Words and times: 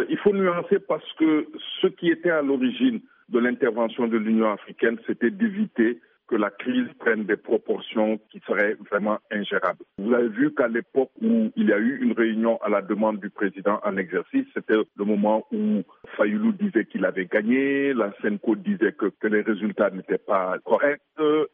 Euh, 0.00 0.06
il 0.08 0.18
faut 0.18 0.32
nuancer 0.32 0.78
parce 0.78 1.10
que 1.14 1.46
ce 1.80 1.86
qui 1.86 2.08
était 2.08 2.30
à 2.30 2.42
l'origine 2.42 3.00
de 3.28 3.38
l'intervention 3.38 4.08
de 4.08 4.16
l'Union 4.16 4.50
africaine, 4.50 4.98
c'était 5.06 5.30
d'éviter 5.30 6.00
que 6.30 6.36
la 6.36 6.50
crise 6.50 6.86
prenne 7.00 7.24
des 7.24 7.36
proportions 7.36 8.18
qui 8.30 8.40
seraient 8.46 8.76
vraiment 8.88 9.18
ingérables. 9.32 9.84
Vous 9.98 10.14
avez 10.14 10.28
vu 10.28 10.54
qu'à 10.54 10.68
l'époque 10.68 11.10
où 11.20 11.50
il 11.56 11.68
y 11.68 11.72
a 11.72 11.78
eu 11.78 11.98
une 12.00 12.12
réunion 12.12 12.56
à 12.62 12.68
la 12.68 12.82
demande 12.82 13.18
du 13.18 13.30
président 13.30 13.80
en 13.82 13.96
exercice, 13.96 14.46
c'était 14.54 14.76
le 14.96 15.04
moment 15.04 15.44
où 15.50 15.82
Fayoulou 16.16 16.52
disait 16.52 16.84
qu'il 16.84 17.04
avait 17.04 17.26
gagné, 17.26 17.92
la 17.94 18.12
Senko 18.22 18.54
disait 18.54 18.92
que, 18.92 19.10
les 19.26 19.42
résultats 19.42 19.90
n'étaient 19.90 20.18
pas 20.18 20.56
corrects 20.64 21.02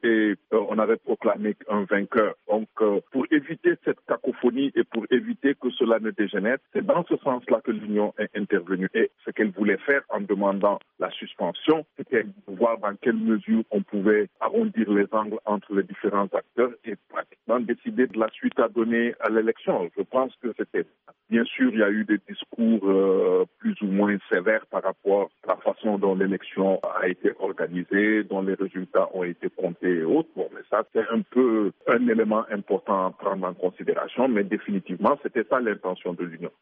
et 0.03 0.35
euh, 0.53 0.61
on 0.69 0.79
avait 0.79 0.97
proclamé 0.97 1.57
un 1.69 1.85
vainqueur. 1.85 2.35
Donc, 2.49 2.69
euh, 2.81 3.01
pour 3.13 3.27
éviter 3.31 3.75
cette 3.85 4.01
cacophonie 4.07 4.73
et 4.75 4.85
cela 5.87 6.01
ne 6.01 6.11
dégénère, 6.11 6.59
c'est 6.73 6.85
dans 6.85 7.05
ce 7.05 7.17
sens-là 7.19 7.61
que 7.63 7.71
l'Union 7.71 8.13
est 8.19 8.37
intervenue. 8.37 8.89
Et 8.95 9.11
ce 9.25 9.31
qu'elle 9.31 9.51
voulait 9.51 9.79
faire 9.79 10.03
en 10.09 10.21
demandant 10.21 10.79
la 10.99 11.11
suspension, 11.11 11.87
c'était 11.97 12.27
voir 12.49 12.79
dans 12.79 12.95
quelle 13.01 13.17
mesure 13.17 13.63
on 13.71 13.83
pouvait 13.83 14.29
arrondir 14.41 14.91
les 14.91 15.07
angles 15.13 15.39
entre 15.45 15.75
les 15.75 15.85
différents 15.85 16.29
acteurs 16.33 16.73
et 16.85 16.95
pratiquement 17.09 17.61
décider 17.61 18.07
de 18.07 18.19
la 18.19 18.29
suite 18.31 18.59
à 18.59 18.69
donner 18.69 19.15
à 19.21 19.31
l'élection. 19.31 19.89
Je 19.97 20.03
pense 20.03 20.35
que 20.43 20.49
c'était 20.57 20.87
Bien 21.29 21.45
sûr, 21.45 21.71
il 21.73 21.81
y 21.81 21.83
a 21.83 21.91
eu 21.91 22.05
des 22.05 22.19
discours 22.29 22.89
euh, 22.89 23.45
plus 23.59 23.75
ou 23.83 23.87
moins 23.87 24.17
sévères 24.33 24.65
par 24.67 24.85
rapport 24.85 25.29
à 25.43 25.49
la 25.49 25.57
façon 25.57 25.99
dont 25.99 26.15
l'élection 26.15 26.81
a 27.01 27.09
été 27.09 27.33
organisée, 27.41 28.23
dont 28.23 28.43
les 28.43 28.55
résultats 28.55 29.09
ont 29.13 29.25
été 29.25 29.51
comptés 29.51 29.91
et 29.91 30.05
autres. 30.05 30.29
Bon, 30.37 30.49
mais 30.55 30.61
ça, 30.71 30.85
c'est 30.95 31.05
un 31.11 31.23
peu 31.23 31.73
un 31.89 32.07
élément 32.07 32.45
important 32.53 33.07
à 33.07 33.11
prendre 33.11 33.45
en 33.45 33.55
considération, 33.55 34.29
mais 34.29 34.45
définitivement, 34.45 35.19
c'était 35.21 35.43
ça 35.51 35.59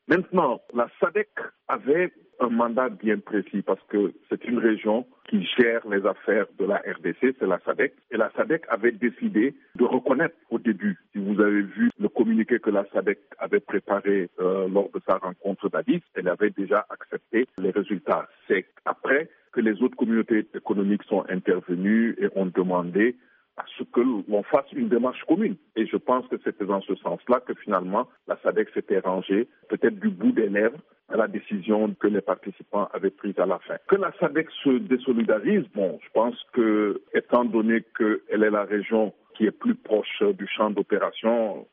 Maintenant, 0.09 0.61
la 0.75 0.89
SADC 1.01 1.29
avait 1.69 2.13
un 2.41 2.49
mandat 2.49 2.89
bien 2.89 3.19
précis 3.19 3.63
parce 3.63 3.81
que 3.89 4.13
c'est 4.29 4.45
une 4.45 4.59
région 4.59 5.07
qui 5.29 5.47
gère 5.57 5.87
les 5.89 6.05
affaires 6.07 6.47
de 6.59 6.65
la 6.65 6.77
RDC, 6.77 7.37
c'est 7.39 7.47
la 7.47 7.61
SADC. 7.65 7.93
Et 8.11 8.17
la 8.17 8.31
SADC 8.37 8.65
avait 8.69 8.93
décidé 8.93 9.55
de 9.77 9.85
reconnaître 9.85 10.35
au 10.51 10.59
début, 10.59 10.99
si 11.13 11.19
vous 11.19 11.41
avez 11.41 11.63
vu 11.63 11.91
le 11.99 12.09
communiqué 12.09 12.59
que 12.59 12.71
la 12.71 12.85
SADC 12.93 13.19
avait 13.39 13.61
préparé 13.61 14.29
euh, 14.41 14.69
lors 14.69 14.91
de 14.91 15.01
sa 15.09 15.17
rencontre 15.17 15.69
d'Addis, 15.69 16.03
elle 16.15 16.29
avait 16.29 16.51
déjà 16.51 16.87
accepté 16.91 17.47
les 17.59 17.71
résultats. 17.71 18.29
C'est 18.49 18.67
après 18.85 19.29
que 19.53 19.61
les 19.61 19.81
autres 19.83 19.97
communautés 19.97 20.47
économiques 20.55 21.05
sont 21.05 21.25
intervenues 21.29 22.17
et 22.19 22.29
ont 22.35 22.47
demandé 22.47 23.17
à 23.57 23.65
ce 23.79 23.85
que 23.85 24.01
l'on 24.01 24.43
fasse 24.43 24.71
une 24.73 24.89
démarche 24.89 25.23
commune. 25.25 25.57
Et 25.77 25.87
je 25.87 25.97
pense 25.97 26.27
que 26.29 26.37
c'était 26.43 26.67
dans 26.67 26.81
ce 26.83 26.95
sens-là 26.97 27.41
que 27.41 27.55
finalement 27.55 28.09
la 28.27 28.37
SADC 28.43 28.71
s'était 28.75 28.99
rangée, 28.99 29.49
peut-être 29.69 29.99
du 30.01 30.09
bout 30.09 30.33
des 30.33 30.49
lèvres, 30.49 30.79
à 31.09 31.17
la 31.17 31.29
décision 31.29 31.95
que 31.95 32.07
les 32.07 32.23
participants 32.23 32.89
avaient 32.93 33.11
prise 33.11 33.39
à 33.39 33.47
la 33.47 33.59
fin. 33.59 33.77
Que 33.89 33.97
la 33.97 34.13
SADC 34.19 34.49
se 34.63 34.79
désolidarise, 34.79 35.65
bon, 35.75 35.99
je 36.03 36.09
pense 36.13 36.35
que, 36.53 37.03
étant 37.13 37.45
donné 37.45 37.85
qu'elle 37.97 38.43
est 38.43 38.51
la 38.51 38.65
région 38.65 39.13
qui 39.35 39.45
est 39.47 39.51
plus 39.51 39.75
proche 39.75 40.23
du 40.23 40.47
champ 40.47 40.71
d'opération, 40.71 41.67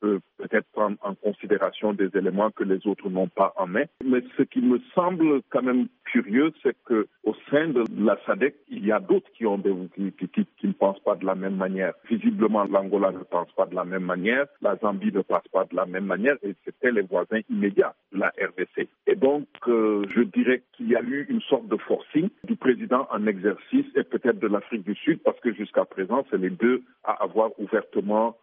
peut 0.00 0.20
peut-être 0.36 0.66
prendre 0.72 0.96
en 1.02 1.14
considération 1.14 1.92
des 1.92 2.10
éléments 2.14 2.50
que 2.50 2.64
les 2.64 2.86
autres 2.86 3.08
n'ont 3.08 3.28
pas 3.28 3.52
en 3.56 3.66
main. 3.66 3.84
Mais 4.04 4.22
ce 4.36 4.42
qui 4.42 4.60
me 4.60 4.80
semble 4.94 5.42
quand 5.50 5.62
même 5.62 5.88
curieux, 6.04 6.52
c'est 6.62 6.76
que 6.84 7.06
au 7.24 7.34
sein 7.50 7.68
de 7.68 7.84
la 7.98 8.18
SADC, 8.26 8.54
il 8.68 8.86
y 8.86 8.92
a 8.92 9.00
d'autres 9.00 9.30
qui 9.32 9.46
ont 9.46 9.58
des 9.58 9.74
qui, 9.94 10.28
qui, 10.28 10.46
qui, 10.58 10.66
ne 10.66 10.72
pensent 10.72 11.00
pas 11.00 11.16
de 11.16 11.26
la 11.26 11.34
même 11.34 11.56
manière. 11.56 11.92
Visiblement, 12.08 12.64
l'Angola 12.64 13.12
ne 13.12 13.18
pense 13.18 13.50
pas 13.52 13.66
de 13.66 13.74
la 13.74 13.84
même 13.84 14.04
manière, 14.04 14.46
la 14.62 14.76
Zambie 14.76 15.12
ne 15.12 15.20
pense 15.20 15.46
pas 15.52 15.64
de 15.64 15.76
la 15.76 15.86
même 15.86 16.06
manière, 16.06 16.36
et 16.42 16.54
c'était 16.64 16.90
les 16.90 17.02
voisins 17.02 17.40
immédiats 17.50 17.94
de 18.12 18.20
la 18.20 18.28
RDC. 18.28 18.88
Donc, 19.20 19.46
euh, 19.66 20.04
je 20.14 20.22
dirais 20.22 20.62
qu'il 20.76 20.88
y 20.88 20.96
a 20.96 21.02
eu 21.02 21.26
une 21.28 21.40
sorte 21.42 21.66
de 21.68 21.76
forcing 21.76 22.28
du 22.44 22.54
président 22.56 23.06
en 23.10 23.26
exercice 23.26 23.86
et 23.96 24.04
peut-être 24.04 24.38
de 24.38 24.46
l'Afrique 24.46 24.84
du 24.84 24.94
Sud, 24.94 25.20
parce 25.24 25.38
que 25.40 25.52
jusqu'à 25.52 25.84
présent, 25.84 26.24
c'est 26.30 26.38
les 26.38 26.50
deux 26.50 26.82
à 27.04 27.22
avoir 27.24 27.50
ouvertement, 27.58 28.36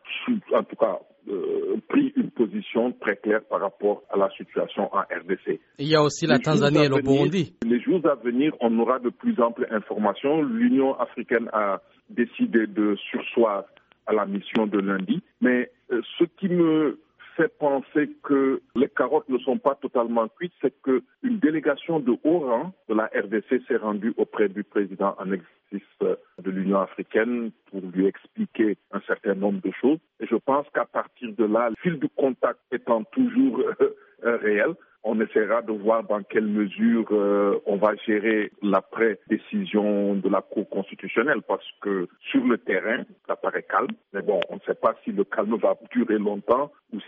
en 0.54 0.64
tout 0.64 0.76
cas, 0.76 1.00
euh, 1.30 1.78
pris 1.88 2.12
une 2.18 2.30
position 2.30 2.92
très 2.92 3.16
claire 3.16 3.42
par 3.50 3.62
rapport 3.62 4.04
à 4.12 4.18
la 4.18 4.30
situation 4.38 4.94
en 4.94 5.00
RDC. 5.00 5.60
Il 5.80 5.88
y 5.88 5.96
a 5.96 6.04
aussi 6.04 6.28
la 6.28 6.40
Tanzanie 6.40 6.86
et 6.86 6.90
le 6.90 7.02
Burundi. 7.02 7.56
Les 7.64 7.80
jours 7.80 8.02
à 8.06 8.16
venir, 8.16 8.54
on 8.60 8.78
aura 8.80 9.00
de 9.00 9.10
plus 9.10 9.40
amples 9.40 9.68
informations. 9.72 10.42
L'Union 10.42 10.94
africaine 11.00 11.50
a 11.54 11.82
décidé 12.10 12.68
de 12.68 12.96
sursoir 13.12 13.64
à 14.08 14.14
la 14.14 14.26
mission 14.26 14.68
de 14.68 14.80
lundi. 14.80 15.22
Mais 15.42 15.72
euh, 15.92 16.02
ce 16.20 16.26
qui 16.38 16.50
me 16.50 17.00
fait 17.36 17.58
penser 17.58 18.10
que 18.24 18.62
les 18.76 18.90
carottes 18.90 19.30
ne 19.30 19.38
sont 19.40 19.58
pas 19.58 19.76
totalement 19.76 20.28
cuites, 20.28 20.54
c'est 20.62 20.74
qu'une 20.82 21.40
délégation 21.40 22.00
de 22.00 22.16
haut 22.24 22.40
rang 22.40 22.74
de 22.90 22.96
la 22.96 23.06
RDC 23.06 23.66
s'est 23.68 23.78
rendue 23.78 24.14
auprès 24.18 24.50
du 24.50 24.64
président 24.64 25.16
en 25.20 25.32
exercice 25.32 25.90
euh, 26.04 26.16
de 26.42 26.52
l'Union 26.52 26.80
africaine 26.80 27.52
pour 27.72 27.82
lui 27.82 28.06
expliquer 28.06 28.78
un 28.92 29.02
certain 29.02 29.36
nombre 29.36 29.62
de 29.62 29.72
choses. 29.82 30.00
Et 30.20 30.28
je 30.28 30.36
pense 30.36 30.66
qu'à 30.74 30.86
partir 30.86 31.34
de 31.34 31.46
là, 31.46 31.70
le 31.70 31.76
fil 31.82 32.00
du 32.00 32.10
contact 32.10 32.60
étant 32.72 33.04
toujours 33.04 33.62
euh, 33.82 34.38
réel, 34.38 34.76
on 35.06 35.22
essaiera 35.22 35.62
de 35.62 35.72
voir 35.72 36.04
dans 36.04 36.24
quelle 36.24 36.48
mesure 36.48 37.06
euh, 37.12 37.60
on 37.68 37.78
va 37.78 37.96
gérer 38.08 38.52
l'après-décision 38.64 40.16
de 40.16 40.28
la 40.28 40.42
Cour 40.42 40.68
constitutionnelle 40.68 41.44
parce 41.48 41.66
que 41.82 42.08
sur 42.32 42.44
le 42.44 42.58
terrain, 42.58 43.04
ça 43.28 43.36
paraît 43.36 43.64
calme. 43.70 43.92
Mais 44.14 44.24
bon, 44.24 44.40
on 44.50 44.56
ne 44.56 44.60
sait 44.62 44.74
pas 44.74 44.96
si 45.04 45.12
le 45.12 45.24
calme 45.24 45.56
va 45.58 45.78
durer 45.92 46.18
longtemps 46.18 46.72
ou 46.92 47.00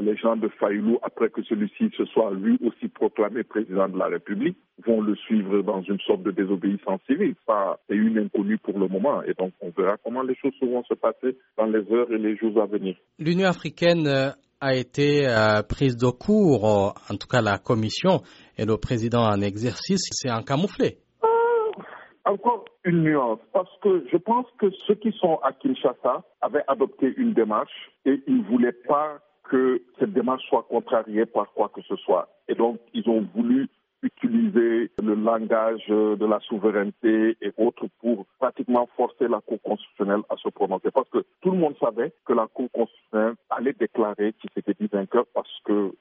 les 0.00 0.16
gens 0.16 0.36
de 0.36 0.48
Fayoulou, 0.60 0.98
après 1.02 1.30
que 1.30 1.42
celui-ci 1.42 1.90
se 1.96 2.04
soit 2.06 2.30
lui 2.32 2.58
aussi 2.64 2.88
proclamé 2.88 3.42
président 3.44 3.88
de 3.88 3.98
la 3.98 4.06
République, 4.06 4.56
vont 4.86 5.00
le 5.00 5.14
suivre 5.16 5.62
dans 5.62 5.82
une 5.82 6.00
sorte 6.00 6.22
de 6.22 6.30
désobéissance 6.30 7.00
civile. 7.06 7.34
Ça, 7.46 7.78
c'est 7.88 7.96
une 7.96 8.18
inconnue 8.18 8.58
pour 8.58 8.78
le 8.78 8.88
moment. 8.88 9.22
Et 9.22 9.34
donc, 9.34 9.52
on 9.60 9.70
verra 9.70 9.96
comment 10.04 10.22
les 10.22 10.34
choses 10.36 10.52
vont 10.60 10.84
se 10.84 10.94
passer 10.94 11.36
dans 11.56 11.66
les 11.66 11.84
heures 11.92 12.10
et 12.12 12.18
les 12.18 12.36
jours 12.36 12.60
à 12.60 12.66
venir. 12.66 12.96
L'Union 13.18 13.48
africaine 13.48 14.06
euh, 14.06 14.30
a 14.60 14.74
été 14.74 15.26
euh, 15.28 15.62
prise 15.62 15.96
de 15.96 16.10
court, 16.10 16.64
euh, 16.64 17.12
en 17.12 17.16
tout 17.16 17.28
cas 17.28 17.40
la 17.42 17.58
commission 17.58 18.22
et 18.56 18.64
le 18.64 18.76
président 18.76 19.22
en 19.22 19.40
exercice, 19.40 20.08
c'est 20.12 20.30
un 20.30 20.42
camouflé. 20.42 20.98
Euh, 21.24 21.82
encore 22.24 22.64
une 22.84 23.02
nuance, 23.02 23.40
parce 23.52 23.70
que 23.82 24.06
je 24.10 24.16
pense 24.16 24.46
que 24.58 24.66
ceux 24.86 24.94
qui 24.94 25.12
sont 25.20 25.38
à 25.42 25.52
Kinshasa 25.52 26.24
avaient 26.40 26.64
adopté 26.68 27.12
une 27.16 27.34
démarche 27.34 27.90
et 28.04 28.22
ils 28.26 28.38
ne 28.38 28.44
voulaient 28.44 28.78
pas 28.88 29.18
que 29.50 29.82
cette 29.98 30.12
démarche 30.12 30.44
soit 30.48 30.66
contrariée 30.68 31.26
par 31.26 31.52
quoi 31.52 31.70
que 31.74 31.82
ce 31.82 31.96
soit. 31.96 32.28
Et 32.48 32.54
donc, 32.54 32.78
ils 32.94 33.08
ont 33.08 33.26
voulu 33.34 33.68
utiliser 34.02 34.90
le 35.02 35.14
langage 35.14 35.86
de 35.88 36.26
la 36.26 36.38
souveraineté 36.40 37.36
et 37.40 37.52
autres 37.56 37.86
pour 38.00 38.26
pratiquement 38.38 38.88
forcer 38.96 39.26
la 39.28 39.40
Cour 39.40 39.60
constitutionnelle 39.62 40.20
à 40.28 40.36
se 40.36 40.48
prononcer. 40.48 40.90
Parce 40.92 41.08
que 41.10 41.24
tout 41.40 41.50
le 41.50 41.58
monde 41.58 41.76
savait 41.80 42.12
que 42.24 42.32
la 42.32 42.46
Cour 42.46 42.70
constitutionnelle 42.72 43.34
allait 43.50 43.72
déclarer 43.72 44.34
qu'il 44.34 44.50
s'était 44.54 44.74
dit 44.78 44.88
vainqueur 44.92 45.24
parce 45.34 45.60
que 45.64 45.92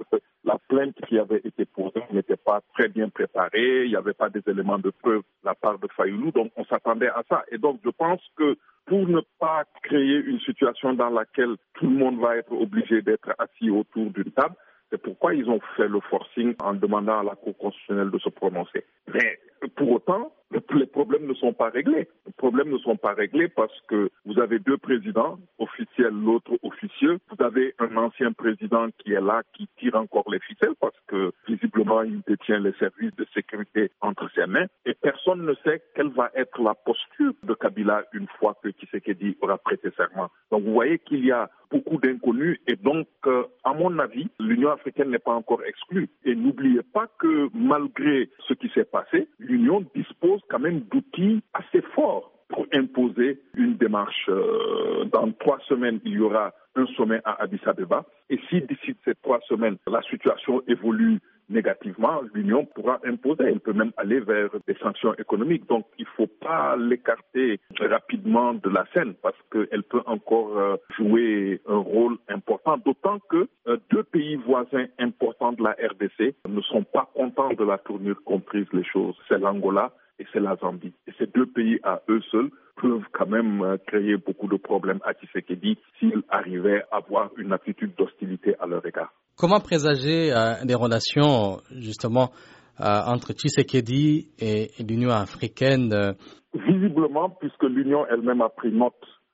la 0.44 0.58
plainte 0.68 0.96
qui 1.08 1.18
avait 1.18 1.42
été 1.44 1.66
posée 1.66 2.04
n'était 2.12 2.38
pas 2.38 2.62
très 2.76 2.90
bien 2.90 3.10
préparée, 3.10 3.86
il 3.86 3.90
n'y 3.90 3.96
avait 3.96 4.14
pas 4.14 4.30
des 4.30 4.44
éléments 4.48 4.80
de 4.80 4.92
preuve 4.92 5.22
de 5.22 5.46
la 5.46 5.56
part 5.56 5.80
de 5.80 5.88
Fayoulou, 5.96 6.32
donc 6.32 6.52
on 6.56 6.66
s'attendait 6.66 7.10
à 7.10 7.24
ça. 7.30 7.44
Et 7.52 7.58
donc 7.58 7.80
je 7.84 7.90
pense 7.90 8.22
que 8.36 8.58
pour 8.86 9.08
ne 9.08 9.22
pas 9.40 9.64
créer 9.84 10.18
une 10.18 10.40
situation 10.42 10.94
dans 10.94 11.10
laquelle 11.10 11.56
tout 11.74 11.88
le 11.88 11.96
monde 11.98 12.20
va 12.20 12.38
être 12.38 12.52
obligé 12.52 13.02
d'être 13.02 13.34
assis 13.40 13.70
autour 13.70 14.12
d'une 14.12 14.32
table, 14.32 14.56
c'est 14.92 15.02
pourquoi 15.02 15.34
ils 15.34 15.50
ont 15.50 15.60
fait 15.76 15.88
le 15.88 16.00
forcing 16.02 16.56
en 16.60 16.74
demandant 16.74 17.20
à 17.20 17.24
la 17.24 17.36
Cour 17.36 17.58
constitutionnelle 17.58 18.12
de 18.12 18.20
se 18.20 18.30
prononcer. 18.30 18.86
Mais 19.14 19.40
pour 19.68 19.92
autant, 19.92 20.32
les 20.52 20.86
problèmes 20.86 21.26
ne 21.26 21.34
sont 21.34 21.54
pas 21.54 21.70
réglés. 21.70 22.08
Les 22.26 22.34
problèmes 22.38 22.70
ne 22.70 22.78
sont 22.78 22.98
pas 22.98 23.14
réglés 23.14 23.48
parce 23.48 23.78
que 23.88 24.10
vous 24.26 24.40
avez 24.40 24.60
deux 24.60 24.78
présidents, 24.78 25.38
officiels, 25.60 26.14
l'autre 26.14 26.52
officieux. 26.64 27.20
Vous 27.30 27.44
avez 27.44 27.74
un 27.80 27.96
ancien 27.98 28.32
président 28.32 28.88
qui 29.00 29.14
est 29.14 29.22
là, 29.22 29.42
qui 29.54 29.68
tire 29.80 29.96
encore 29.96 30.30
les 30.32 30.40
ficelles 30.40 30.76
parce 30.80 30.96
que 31.08 31.32
visiblement 31.48 32.04
il 32.04 32.22
détient 32.28 32.60
les 32.60 32.74
services 32.74 33.16
de 33.16 33.26
sécurité 33.34 33.92
entre 34.02 34.30
ses 34.34 34.46
mains. 34.46 34.68
Et 34.86 34.94
personne 34.94 35.46
ne 35.46 35.54
sait 35.64 35.82
quelle 35.96 36.10
va 36.10 36.32
être 36.36 36.62
la 36.62 36.76
posture 36.76 37.34
de 37.44 37.54
Kabila 37.54 38.04
une 38.14 38.28
fois 38.40 38.56
que 38.64 38.70
Tshisekedi 38.70 39.38
aura 39.42 39.58
prêté 39.58 39.90
serment. 39.98 40.30
Donc 40.52 40.64
vous 40.64 40.74
voyez 40.74 41.00
qu'il 41.00 41.26
y 41.26 41.32
a 41.32 41.50
beaucoup 41.72 41.98
d'inconnus 41.98 42.60
et 42.68 42.76
donc, 42.76 43.08
euh, 43.26 43.44
à 43.64 43.74
mon 43.74 43.98
avis, 44.00 44.28
l'Union 44.40 44.72
africaine 44.72 45.10
n'est 45.10 45.20
pas 45.20 45.34
encore 45.34 45.64
exclue. 45.64 46.10
Et 46.24 46.36
n'oubliez 46.36 46.84
pas 46.84 47.08
que 47.20 47.50
malgré 47.54 48.30
ce 48.48 48.54
qui 48.54 48.70
s'est 48.70 48.86
passé, 48.86 49.28
l'Union 49.56 49.86
dispose 49.96 50.42
quand 50.50 50.60
même 50.60 50.82
d'outils 50.92 51.42
assez 51.54 51.82
forts 51.96 52.32
pour 52.50 52.66
imposer 52.74 53.40
une 53.56 53.76
démarche. 53.78 54.26
Euh, 54.30 55.06
dans 55.06 55.32
trois 55.32 55.60
semaines, 55.68 56.00
il 56.04 56.14
y 56.14 56.20
aura 56.20 56.54
un 56.76 56.86
sommet 56.98 57.22
à 57.24 57.42
Addis 57.42 57.62
Abeba. 57.66 58.06
Et 58.30 58.40
si 58.50 58.62
d'ici 58.62 58.96
ces 59.06 59.16
trois 59.24 59.40
semaines, 59.48 59.78
la 59.88 60.02
situation 60.04 60.62
évolue 60.68 61.20
négativement, 61.50 62.22
l'Union 62.34 62.66
pourra 62.66 63.00
imposer. 63.06 63.44
Elle 63.46 63.60
peut 63.60 63.74
même 63.74 63.92
aller 63.98 64.20
vers 64.20 64.50
des 64.68 64.76
sanctions 64.76 65.14
économiques. 65.16 65.68
Donc, 65.68 65.86
il 65.98 66.06
ne 66.06 66.10
faut 66.16 66.32
pas 66.42 66.76
l'écarter 66.76 67.60
rapidement 67.80 68.54
de 68.54 68.70
la 68.70 68.86
scène 68.94 69.14
parce 69.22 69.38
qu'elle 69.52 69.84
peut 69.84 70.02
encore 70.06 70.58
euh, 70.58 70.78
jouer 70.98 71.62
un 71.68 71.78
rôle 71.78 72.18
important. 72.30 72.78
D'autant 72.78 73.20
que 73.30 73.48
euh, 73.68 73.78
deux 73.92 74.04
pays 74.04 74.36
voisins 74.36 74.86
importants 75.00 75.54
de 75.54 75.64
la 75.64 75.72
RDC 75.72 76.36
ne 76.48 76.62
sont 76.62 76.84
pas 76.84 77.10
contents 77.14 77.54
de 77.54 77.64
la 77.64 77.78
tournure 77.78 78.22
qu'ont 78.24 78.40
prise 78.40 78.68
les 78.74 78.84
choses. 78.84 79.16
C'est 79.28 79.40
l'Angola 79.40 79.92
et 80.20 80.26
c'est 80.32 80.40
la 80.40 80.56
Zambie. 80.58 80.94
Et 81.08 81.12
ces 81.18 81.28
deux 81.28 81.46
pays 81.46 81.80
à 81.84 82.02
eux 82.10 82.22
seuls 82.32 82.50
peuvent 82.82 83.06
quand 83.14 83.28
même 83.28 83.62
euh, 83.62 83.78
créer 83.88 84.18
beaucoup 84.18 84.48
de 84.48 84.58
problèmes 84.58 85.00
à 85.06 85.14
Tshisekedi 85.14 85.78
s'il 86.00 86.24
arrivait 86.30 86.84
à 86.92 86.98
avoir 86.98 87.30
une 87.38 87.54
attitude 87.54 87.96
d'hostilité 87.98 88.56
à 88.60 88.66
leur 88.66 88.86
égard. 88.86 89.14
Comment 89.38 89.60
présager 89.60 90.32
euh, 90.34 90.64
des 90.66 90.76
relations 90.76 91.60
justement 91.72 92.32
euh, 92.80 92.84
entre 93.08 93.34
Tshisekedi 93.34 94.30
et, 94.40 94.72
l'Union 94.84 95.12
africaine 95.12 96.16
Visiblement, 96.54 97.30
puisque 97.30 97.64
l'Union 97.64 98.06
elle-même 98.08 98.42
a 98.42 98.50
pris 98.50 98.72
note 98.72 98.94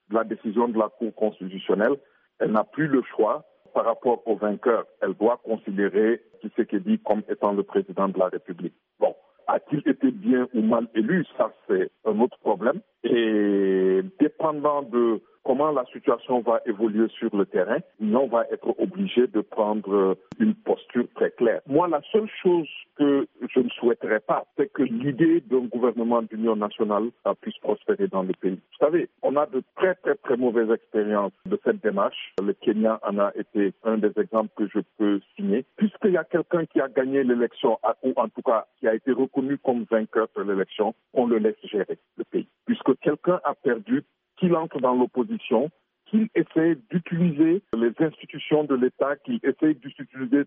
de 0.09 0.15
la 0.15 0.23
décision 0.23 0.67
de 0.67 0.77
la 0.77 0.89
Cour 0.89 1.13
constitutionnelle, 1.15 1.95
elle 2.39 2.51
n'a 2.51 2.63
plus 2.63 2.87
le 2.87 3.01
choix 3.15 3.43
par 3.73 3.85
rapport 3.85 4.21
au 4.27 4.35
vainqueur. 4.35 4.85
Elle 5.01 5.13
doit 5.13 5.39
considérer 5.43 6.21
Tshisekedi 6.41 6.99
comme 6.99 7.23
étant 7.29 7.53
le 7.53 7.63
président 7.63 8.07
de 8.07 8.17
la 8.17 8.27
République. 8.27 8.73
Bon, 8.99 9.15
a-t-il 9.51 9.81
été 9.85 10.11
bien 10.11 10.47
ou 10.53 10.61
mal 10.61 10.87
élu? 10.95 11.25
Ça, 11.37 11.53
c'est 11.67 11.91
un 12.05 12.19
autre 12.19 12.37
problème. 12.39 12.81
Et 13.03 14.01
dépendant 14.19 14.81
de 14.83 15.21
comment 15.43 15.71
la 15.71 15.85
situation 15.85 16.41
va 16.41 16.61
évoluer 16.65 17.07
sur 17.09 17.35
le 17.35 17.45
terrain, 17.45 17.79
on 17.99 18.27
va 18.27 18.45
être 18.51 18.75
obligé 18.79 19.27
de 19.27 19.41
prendre 19.41 20.17
une 20.39 20.53
posture 20.53 21.05
très 21.15 21.31
claire. 21.31 21.61
Moi, 21.67 21.87
la 21.87 22.01
seule 22.11 22.29
chose 22.43 22.69
que 22.97 23.27
je 23.53 23.59
ne 23.59 23.69
souhaiterais 23.69 24.19
pas, 24.19 24.45
c'est 24.57 24.71
que 24.71 24.83
l'idée 24.83 25.41
d'un 25.41 25.65
gouvernement 25.65 26.21
d'union 26.21 26.55
nationale 26.55 27.09
puisse 27.41 27.57
prospérer 27.57 28.07
dans 28.07 28.23
le 28.23 28.33
pays. 28.33 28.55
Vous 28.55 28.85
savez, 28.85 29.09
on 29.21 29.35
a 29.35 29.45
de 29.45 29.63
très 29.75 29.95
très 29.95 30.15
très 30.15 30.37
mauvaises 30.37 30.71
expériences 30.71 31.33
de 31.45 31.59
cette 31.63 31.81
démarche. 31.83 32.33
Le 32.41 32.53
Kenya 32.53 32.99
en 33.03 33.19
a 33.19 33.31
été 33.35 33.73
un 33.83 33.97
des 33.97 34.11
exemples 34.17 34.51
que 34.55 34.67
je 34.67 34.79
peux 34.97 35.19
signer. 35.35 35.65
Puisqu'il 35.77 36.11
y 36.11 36.17
a 36.17 36.23
quelqu'un 36.23 36.65
qui 36.65 36.79
a 36.79 36.87
gagné 36.87 37.23
l'élection, 37.23 37.77
ou 38.03 38.13
en 38.15 38.29
tout 38.29 38.41
cas 38.41 38.65
qui 38.79 38.87
a 38.87 38.95
été 38.95 39.11
reconnu 39.11 39.57
comme 39.57 39.85
vainqueur 39.89 40.27
de 40.35 40.43
l'élection, 40.43 40.93
on 41.13 41.27
le 41.27 41.37
laisse 41.37 41.55
gérer 41.63 41.97
le 42.17 42.23
pays. 42.23 42.47
Puisque 42.65 42.97
quelqu'un 42.99 43.39
a 43.43 43.53
perdu, 43.55 44.03
qu'il 44.37 44.55
entre 44.55 44.79
dans 44.79 44.95
l'opposition, 44.95 45.69
qu'il 46.07 46.27
essaie 46.35 46.77
d'utiliser 46.89 47.61
les 47.73 47.91
institutions 47.99 48.63
de 48.63 48.75
l'État, 48.75 49.15
qu'il 49.17 49.39
essaie 49.43 49.73
d'utiliser 49.75 50.43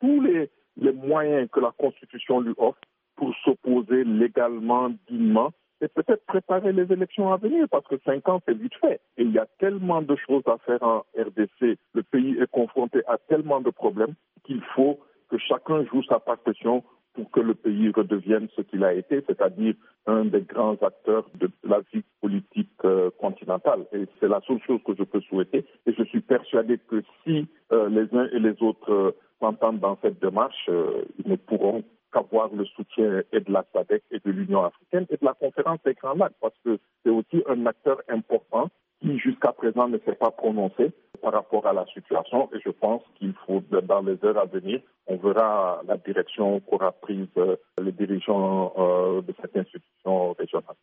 tous 0.00 0.20
les, 0.22 0.50
les 0.80 0.92
moyens 0.92 1.48
que 1.50 1.60
la 1.60 1.72
Constitution 1.78 2.40
lui 2.40 2.54
offre 2.56 2.80
pour 3.16 3.34
s'opposer 3.44 4.04
légalement, 4.04 4.90
dignement, 5.08 5.52
et 5.82 5.88
peut-être 5.88 6.24
préparer 6.26 6.72
les 6.72 6.90
élections 6.92 7.32
à 7.32 7.36
venir, 7.36 7.66
parce 7.70 7.86
que 7.86 7.98
cinq 8.04 8.28
ans, 8.28 8.40
c'est 8.46 8.56
vite 8.56 8.74
fait. 8.80 9.00
Et 9.16 9.22
il 9.22 9.32
y 9.32 9.38
a 9.38 9.46
tellement 9.58 10.02
de 10.02 10.16
choses 10.16 10.42
à 10.46 10.58
faire 10.58 10.82
en 10.82 11.04
RDC. 11.16 11.78
Le 11.94 12.02
pays 12.02 12.38
est 12.40 12.50
confronté 12.50 13.00
à 13.06 13.16
tellement 13.28 13.60
de 13.60 13.70
problèmes 13.70 14.14
qu'il 14.44 14.62
faut 14.74 14.98
que 15.30 15.38
chacun 15.38 15.84
joue 15.84 16.02
sa 16.02 16.18
partition 16.18 16.82
pour 17.20 17.30
que 17.32 17.40
le 17.40 17.54
pays 17.54 17.90
redevienne 17.90 18.48
ce 18.56 18.62
qu'il 18.62 18.82
a 18.82 18.94
été, 18.94 19.22
c'est-à-dire 19.26 19.74
un 20.06 20.24
des 20.24 20.40
grands 20.40 20.76
acteurs 20.80 21.26
de 21.34 21.50
la 21.64 21.80
vie 21.92 22.02
politique 22.22 22.70
euh, 22.84 23.10
continentale. 23.18 23.84
Et 23.92 24.06
c'est 24.18 24.28
la 24.28 24.40
seule 24.46 24.60
chose 24.66 24.80
que 24.86 24.94
je 24.98 25.04
peux 25.04 25.20
souhaiter. 25.20 25.66
Et 25.84 25.92
je 25.92 26.02
suis 26.04 26.22
persuadé 26.22 26.78
que 26.88 27.02
si 27.22 27.46
euh, 27.72 27.90
les 27.90 28.08
uns 28.16 28.26
et 28.32 28.38
les 28.38 28.56
autres 28.62 28.90
euh, 28.90 29.10
s'entendent 29.38 29.80
dans 29.80 29.98
cette 30.00 30.18
démarche, 30.20 30.68
ils 30.68 31.30
ne 31.30 31.36
pourront 31.36 31.84
qu'avoir 32.10 32.48
le 32.54 32.64
soutien 32.64 33.22
et 33.32 33.40
de 33.40 33.52
la 33.52 33.64
SADC 33.72 34.02
et 34.10 34.18
de 34.24 34.30
l'Union 34.30 34.64
africaine 34.64 35.06
et 35.10 35.16
de 35.16 35.24
la 35.24 35.34
conférence 35.34 35.78
des 35.84 35.94
Grands 35.94 36.14
Lacs, 36.14 36.32
parce 36.40 36.56
que 36.64 36.78
c'est 37.02 37.10
aussi 37.10 37.42
un 37.48 37.66
acteur 37.66 38.00
important 38.08 38.70
qui 39.00 39.18
jusqu'à 39.18 39.52
présent 39.52 39.88
ne 39.88 39.98
s'est 39.98 40.14
pas 40.14 40.30
prononcé 40.30 40.92
par 41.22 41.32
rapport 41.32 41.66
à 41.66 41.72
la 41.72 41.84
situation 41.86 42.48
et 42.54 42.60
je 42.64 42.70
pense 42.70 43.02
qu'il 43.16 43.34
faut, 43.46 43.62
dans 43.82 44.02
les 44.02 44.18
heures 44.24 44.38
à 44.38 44.46
venir, 44.46 44.80
on 45.06 45.16
verra 45.16 45.82
la 45.86 45.96
direction 45.96 46.60
qu'aura 46.60 46.92
prise 46.92 47.28
les 47.80 47.92
dirigeants 47.92 48.74
de 49.26 49.34
cette 49.40 49.56
institution 49.56 50.32
régionale. 50.32 50.76